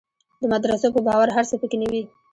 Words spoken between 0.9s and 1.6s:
په باور هر څه